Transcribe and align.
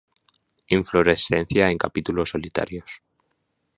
Inflorescencia 0.69 1.69
en 1.69 1.77
capítulos 1.77 2.31
solitarios. 2.31 3.03